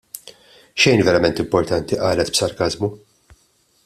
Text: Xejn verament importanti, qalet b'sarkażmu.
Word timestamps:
Xejn 0.85 1.03
verament 1.09 1.43
importanti, 1.43 1.99
qalet 2.05 2.33
b'sarkażmu. 2.37 2.91